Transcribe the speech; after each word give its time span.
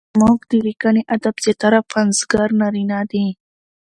زموږ 0.13 0.39
د 0.51 0.53
ليکني 0.65 1.01
ادب 1.15 1.35
زياتره 1.45 1.79
پنځګر 1.93 2.47
نارينه 2.61 2.99
دي؛ 3.11 3.27